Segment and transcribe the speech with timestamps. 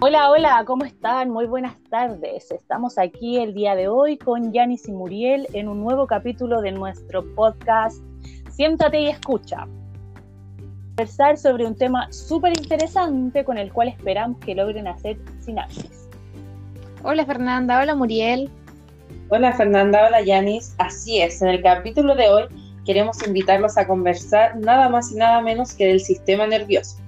[0.00, 1.28] Hola, hola, ¿cómo están?
[1.28, 2.52] Muy buenas tardes.
[2.52, 6.70] Estamos aquí el día de hoy con Yanis y Muriel en un nuevo capítulo de
[6.70, 8.00] nuestro podcast
[8.48, 9.66] Siéntate y escucha.
[10.90, 16.08] Conversar sobre un tema súper interesante con el cual esperamos que logren hacer sinapsis.
[17.02, 18.48] Hola Fernanda, hola Muriel.
[19.30, 20.76] Hola Fernanda, hola Yanis.
[20.78, 22.44] Así es, en el capítulo de hoy
[22.86, 26.98] queremos invitarlos a conversar nada más y nada menos que del sistema nervioso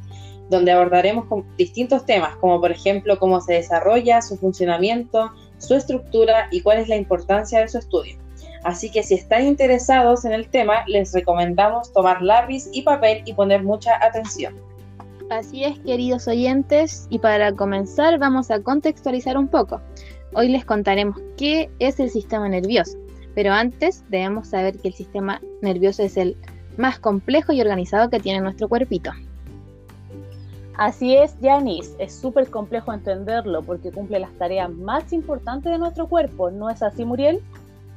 [0.51, 6.61] donde abordaremos distintos temas, como por ejemplo cómo se desarrolla, su funcionamiento, su estructura y
[6.61, 8.19] cuál es la importancia de su estudio.
[8.65, 13.33] Así que si están interesados en el tema, les recomendamos tomar lápiz y papel y
[13.33, 14.55] poner mucha atención.
[15.31, 19.81] Así es, queridos oyentes, y para comenzar vamos a contextualizar un poco.
[20.35, 22.99] Hoy les contaremos qué es el sistema nervioso,
[23.35, 26.37] pero antes debemos saber que el sistema nervioso es el
[26.77, 29.13] más complejo y organizado que tiene nuestro cuerpito.
[30.81, 36.09] Así es, Yanis, es súper complejo entenderlo porque cumple las tareas más importantes de nuestro
[36.09, 37.43] cuerpo, ¿no es así, Muriel?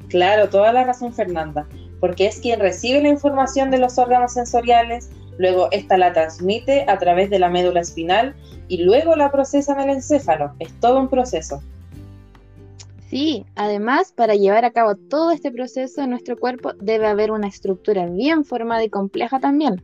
[0.09, 1.65] Claro, toda la razón, Fernanda,
[2.01, 6.99] porque es quien recibe la información de los órganos sensoriales, luego esta la transmite a
[6.99, 8.35] través de la médula espinal
[8.67, 10.51] y luego la procesa en el encéfalo.
[10.59, 11.63] Es todo un proceso.
[13.09, 17.47] Sí, además, para llevar a cabo todo este proceso en nuestro cuerpo debe haber una
[17.47, 19.81] estructura bien formada y compleja también.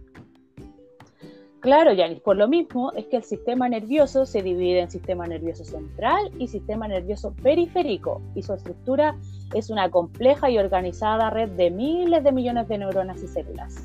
[1.62, 5.66] Claro, Yanis, por lo mismo es que el sistema nervioso se divide en sistema nervioso
[5.66, 9.18] central y sistema nervioso periférico, y su estructura
[9.54, 13.76] es una compleja y organizada red de miles de millones de neuronas y células.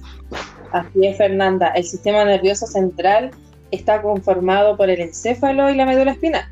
[0.71, 1.69] Así es, Fernanda.
[1.69, 3.33] El sistema nervioso central
[3.73, 6.45] está conformado por el encéfalo y la médula espinal,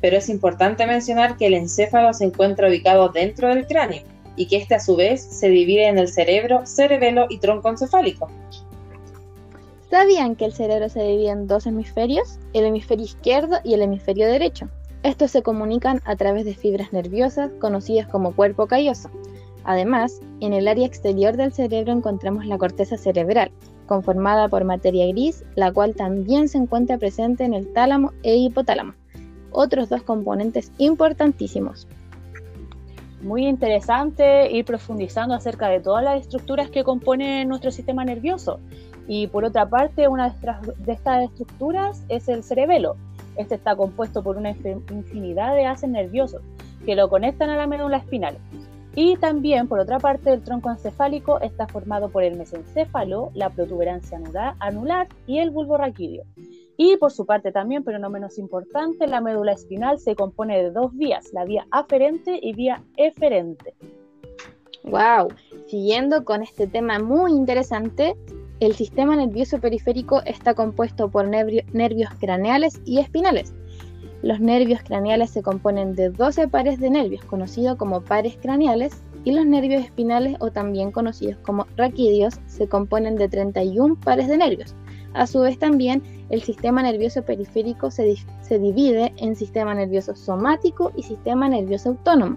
[0.00, 4.02] pero es importante mencionar que el encéfalo se encuentra ubicado dentro del cráneo
[4.36, 8.30] y que este a su vez se divide en el cerebro, cerebelo y tronco encefálico.
[9.90, 12.38] ¿Sabían que el cerebro se divide en dos hemisferios?
[12.52, 14.68] El hemisferio izquierdo y el hemisferio derecho.
[15.02, 19.10] Estos se comunican a través de fibras nerviosas conocidas como cuerpo calloso.
[19.64, 23.50] Además, en el área exterior del cerebro encontramos la corteza cerebral,
[23.86, 28.94] conformada por materia gris, la cual también se encuentra presente en el tálamo e hipotálamo,
[29.50, 31.88] otros dos componentes importantísimos.
[33.22, 38.60] Muy interesante ir profundizando acerca de todas las estructuras que componen nuestro sistema nervioso
[39.12, 40.32] y por otra parte, una
[40.78, 42.94] de estas estructuras es el cerebelo.
[43.36, 46.42] Este está compuesto por una infinidad de haces nerviosos
[46.86, 48.38] que lo conectan a la médula espinal.
[48.94, 54.20] Y también, por otra parte, el tronco encefálico está formado por el mesencéfalo, la protuberancia
[54.60, 56.22] anular y el bulbo raquídeo.
[56.76, 60.70] Y por su parte también, pero no menos importante, la médula espinal se compone de
[60.70, 63.74] dos vías, la vía aferente y vía eferente.
[64.84, 65.32] Wow,
[65.66, 68.14] siguiendo con este tema muy interesante,
[68.60, 73.54] el sistema nervioso periférico está compuesto por nervios craneales y espinales.
[74.22, 79.32] Los nervios craneales se componen de 12 pares de nervios, conocidos como pares craneales, y
[79.32, 84.74] los nervios espinales, o también conocidos como raquídeos, se componen de 31 pares de nervios.
[85.14, 90.92] A su vez también el sistema nervioso periférico se, se divide en sistema nervioso somático
[90.96, 92.36] y sistema nervioso autónomo.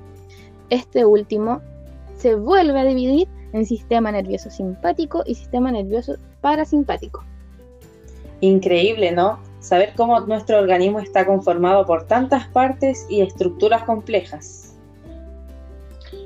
[0.70, 1.62] Este último
[2.24, 7.22] se vuelve a dividir en sistema nervioso simpático y sistema nervioso parasimpático.
[8.40, 9.40] Increíble, ¿no?
[9.60, 14.74] Saber cómo nuestro organismo está conformado por tantas partes y estructuras complejas.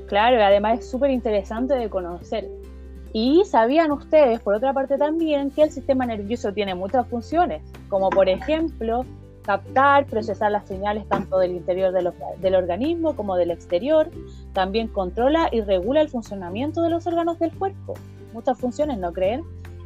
[0.06, 2.48] Claro, y además es súper interesante de conocer.
[3.12, 8.08] Y sabían ustedes, por otra parte también, que el sistema nervioso tiene muchas funciones, como
[8.10, 9.04] por ejemplo
[9.48, 14.10] captar, procesar las señales tanto del interior del organismo como del exterior.
[14.52, 17.94] También controla y regula el funcionamiento de los órganos del cuerpo.
[18.34, 19.42] Muchas funciones, ¿no creen?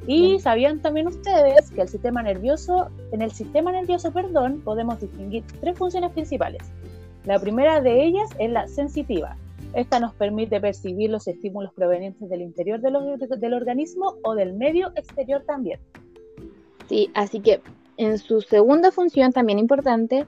[0.09, 5.45] Y sabían también ustedes que el sistema nervioso, en el sistema nervioso, perdón, podemos distinguir
[5.61, 6.63] tres funciones principales.
[7.25, 9.37] La primera de ellas es la sensitiva.
[9.75, 12.97] Esta nos permite percibir los estímulos provenientes del interior del,
[13.39, 15.79] del organismo o del medio exterior también.
[16.89, 17.61] Sí, así que
[17.97, 20.27] en su segunda función, también importante,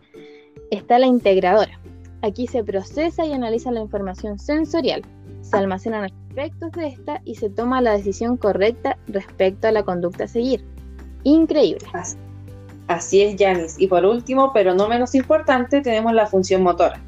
[0.70, 1.80] está la integradora.
[2.22, 5.02] Aquí se procesa y analiza la información sensorial,
[5.42, 10.24] se almacenan aspectos de esta y se toma la decisión correcta respecto a la conducta
[10.24, 10.64] a seguir.
[11.22, 11.86] Increíble.
[12.86, 13.76] Así es, Janis.
[13.78, 17.00] Y por último, pero no menos importante, tenemos la función motora.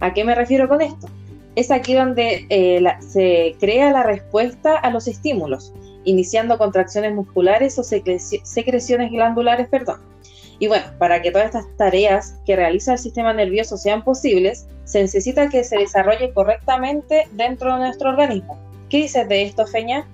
[0.00, 1.08] ¿A qué me refiero con esto?
[1.54, 5.72] Es aquí donde eh, se crea la respuesta a los estímulos
[6.06, 10.00] iniciando contracciones musculares o secreciones glandulares, perdón.
[10.58, 15.02] Y bueno, para que todas estas tareas que realiza el sistema nervioso sean posibles, se
[15.02, 18.58] necesita que se desarrolle correctamente dentro de nuestro organismo.
[18.88, 20.06] ¿Qué dices de esto, Feña?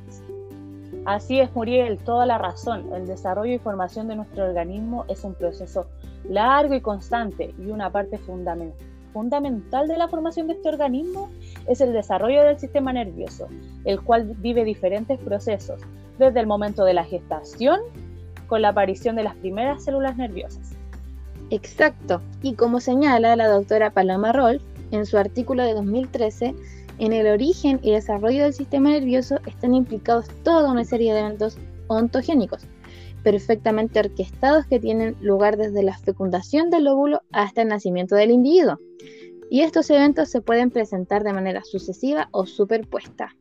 [1.04, 2.92] Así es, Muriel, toda la razón.
[2.92, 5.86] El desarrollo y formación de nuestro organismo es un proceso
[6.24, 11.30] largo y constante y una parte fundamental de la formación de este organismo
[11.68, 13.48] es el desarrollo del sistema nervioso,
[13.84, 15.80] el cual vive diferentes procesos,
[16.18, 17.80] desde el momento de la gestación
[18.46, 20.72] con la aparición de las primeras células nerviosas.
[21.50, 26.54] Exacto, y como señala la doctora Paloma Rolf en su artículo de 2013,
[26.98, 31.58] en el origen y desarrollo del sistema nervioso están implicados toda una serie de eventos
[31.88, 32.66] ontogénicos,
[33.22, 38.78] perfectamente orquestados que tienen lugar desde la fecundación del óvulo hasta el nacimiento del individuo.
[39.50, 43.34] Y estos eventos se pueden presentar de manera sucesiva o superpuesta.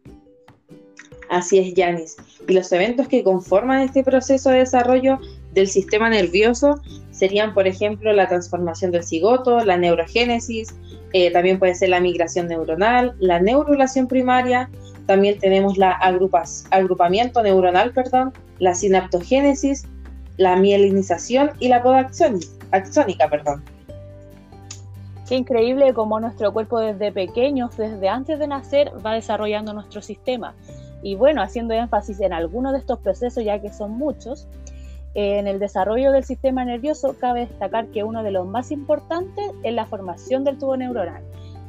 [1.30, 2.18] Así es, Yanis.
[2.48, 5.18] Y los eventos que conforman este proceso de desarrollo
[5.54, 6.81] del sistema nervioso
[7.12, 10.75] serían, por ejemplo, la transformación del cigoto, la neurogénesis,
[11.13, 14.69] eh, también puede ser la migración neuronal, la neurulación primaria,
[15.05, 19.85] también tenemos la agrupas, agrupamiento neuronal, perdón, la sinaptogénesis,
[20.37, 22.09] la mielinización y la poda
[22.71, 23.63] axónica, perdón.
[25.27, 30.53] Qué increíble cómo nuestro cuerpo desde pequeños, desde antes de nacer, va desarrollando nuestro sistema.
[31.03, 34.47] Y bueno, haciendo énfasis en algunos de estos procesos, ya que son muchos,
[35.13, 39.73] en el desarrollo del sistema nervioso cabe destacar que uno de los más importantes es
[39.73, 41.23] la formación del tubo neuronal,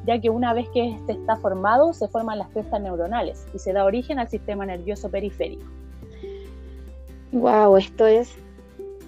[0.07, 3.73] ya que una vez que este está formado se forman las crestas neuronales y se
[3.73, 5.67] da origen al sistema nervioso periférico.
[7.33, 8.31] Wow, esto es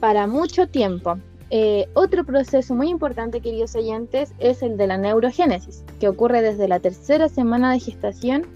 [0.00, 1.18] para mucho tiempo.
[1.50, 6.66] Eh, otro proceso muy importante, queridos oyentes, es el de la neurogénesis, que ocurre desde
[6.66, 8.46] la tercera semana de gestación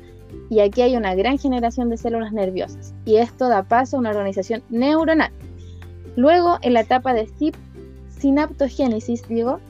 [0.50, 4.10] y aquí hay una gran generación de células nerviosas y esto da paso a una
[4.10, 5.30] organización neuronal.
[6.18, 7.30] Luego, en la etapa de
[8.08, 9.60] sinaptogénesis, digo,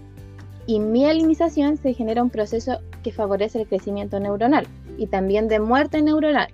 [0.66, 4.66] y mielinización se genera un proceso que favorece el crecimiento neuronal
[4.96, 6.48] y también de muerte neuronal.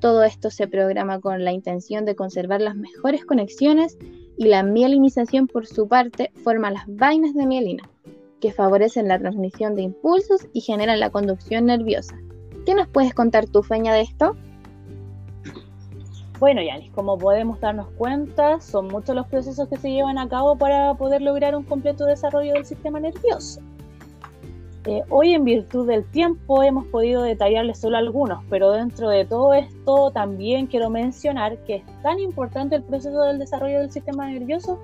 [0.00, 3.96] Todo esto se programa con la intención de conservar las mejores conexiones
[4.36, 7.88] y la mielinización por su parte forma las vainas de mielina,
[8.42, 12.18] que favorecen la transmisión de impulsos y generan la conducción nerviosa.
[12.66, 14.36] ¿Qué nos puedes contar tu feña de esto?
[16.38, 20.56] Bueno, Yanis, como podemos darnos cuenta, son muchos los procesos que se llevan a cabo
[20.56, 23.60] para poder lograr un completo desarrollo del sistema nervioso.
[24.84, 29.52] Eh, hoy, en virtud del tiempo, hemos podido detallarles solo algunos, pero dentro de todo
[29.52, 34.78] esto también quiero mencionar que es tan importante el proceso del desarrollo del sistema nervioso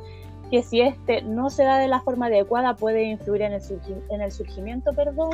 [0.51, 3.63] que si este no se da de la forma adecuada puede influir en el,
[4.11, 5.31] en el surgimiento perdón,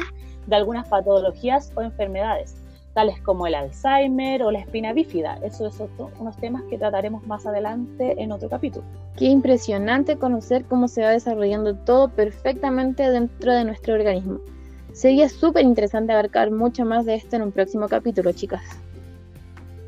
[0.46, 2.56] de algunas patologías o enfermedades,
[2.94, 5.38] tales como el Alzheimer o la espina bífida.
[5.42, 5.88] Eso son
[6.18, 8.84] unos temas que trataremos más adelante en otro capítulo.
[9.16, 14.40] Qué impresionante conocer cómo se va desarrollando todo perfectamente dentro de nuestro organismo.
[14.92, 18.62] Sería súper interesante abarcar mucho más de esto en un próximo capítulo, chicas.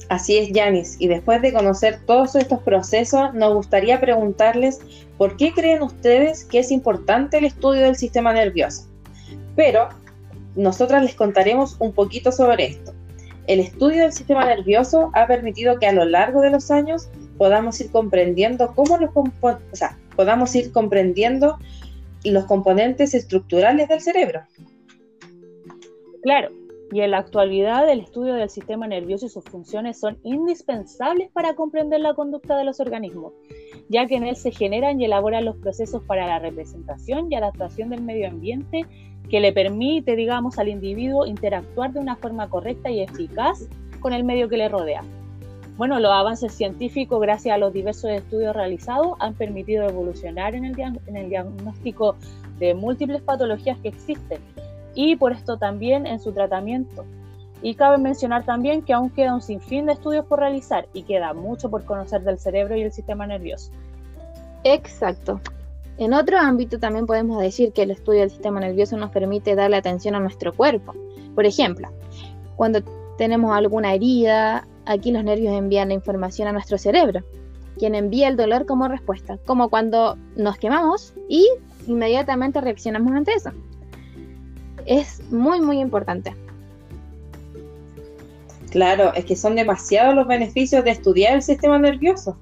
[0.09, 1.01] Así es, Yanis.
[1.01, 4.81] Y después de conocer todos estos procesos, nos gustaría preguntarles
[5.17, 8.87] por qué creen ustedes que es importante el estudio del sistema nervioso.
[9.57, 9.89] Pero
[10.55, 12.93] nosotras les contaremos un poquito sobre esto.
[13.47, 17.09] El estudio del sistema nervioso ha permitido que a lo largo de los años
[17.39, 21.59] podamos ir comprendiendo cómo los o sea, podamos ir comprendiendo
[22.25, 24.43] los componentes estructurales del cerebro.
[26.23, 26.51] Claro,
[26.93, 31.55] y en la actualidad el estudio del sistema nervioso y sus funciones son indispensables para
[31.55, 33.33] comprender la conducta de los organismos,
[33.89, 37.89] ya que en él se generan y elaboran los procesos para la representación y adaptación
[37.89, 38.85] del medio ambiente
[39.31, 43.67] que le permite, digamos, al individuo interactuar de una forma correcta y eficaz
[44.01, 45.03] con el medio que le rodea.
[45.79, 50.79] Bueno, los avances científicos, gracias a los diversos estudios realizados, han permitido evolucionar en el,
[50.79, 52.17] en el diagnóstico
[52.59, 54.39] de múltiples patologías que existen
[54.95, 57.05] y por esto también en su tratamiento.
[57.63, 61.33] Y cabe mencionar también que aún queda un sinfín de estudios por realizar y queda
[61.33, 63.71] mucho por conocer del cerebro y el sistema nervioso.
[64.65, 65.41] Exacto.
[65.99, 69.77] En otro ámbito también podemos decir que el estudio del sistema nervioso nos permite darle
[69.77, 70.95] atención a nuestro cuerpo.
[71.35, 71.89] Por ejemplo,
[72.57, 72.81] cuando
[73.17, 77.21] tenemos alguna herida, aquí los nervios envían la información a nuestro cerebro,
[77.79, 81.49] quien envía el dolor como respuesta, como cuando nos quemamos y
[81.87, 83.53] inmediatamente reaccionamos ante eso
[84.87, 86.35] es muy, muy importante.
[88.71, 92.39] Claro, es que son demasiados los beneficios de estudiar el sistema nervioso.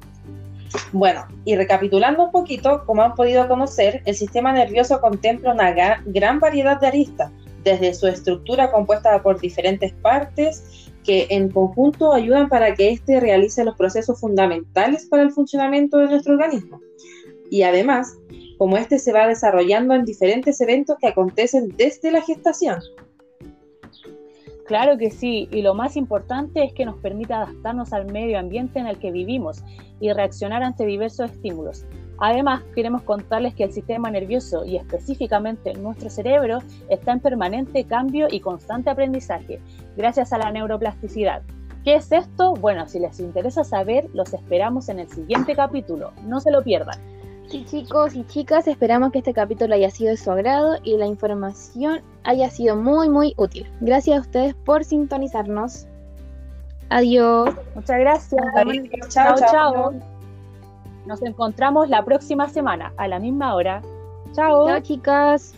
[0.92, 6.38] Bueno, y recapitulando un poquito, como han podido conocer, el sistema nervioso contempla una gran
[6.38, 7.32] variedad de aristas,
[7.64, 13.64] desde su estructura compuesta por diferentes partes que en conjunto ayudan para que éste realice
[13.64, 16.80] los procesos fundamentales para el funcionamiento de nuestro organismo.
[17.50, 18.16] Y además,
[18.60, 22.78] como este se va desarrollando en diferentes eventos que acontecen desde la gestación.
[24.66, 28.78] Claro que sí, y lo más importante es que nos permite adaptarnos al medio ambiente
[28.78, 29.64] en el que vivimos
[29.98, 31.86] y reaccionar ante diversos estímulos.
[32.18, 36.58] Además, queremos contarles que el sistema nervioso y específicamente nuestro cerebro
[36.90, 39.58] está en permanente cambio y constante aprendizaje,
[39.96, 41.40] gracias a la neuroplasticidad.
[41.82, 42.52] ¿Qué es esto?
[42.52, 46.12] Bueno, si les interesa saber, los esperamos en el siguiente capítulo.
[46.26, 47.19] No se lo pierdan.
[47.50, 51.06] Sí, chicos y chicas, esperamos que este capítulo haya sido de su agrado y la
[51.06, 53.68] información haya sido muy, muy útil.
[53.80, 55.86] Gracias a ustedes por sintonizarnos.
[56.90, 57.50] Adiós.
[57.74, 58.42] Muchas gracias.
[59.08, 59.92] Chao, chao.
[61.06, 63.82] Nos encontramos la próxima semana a la misma hora.
[64.32, 64.68] Chao.
[64.68, 65.54] Chao, chicas.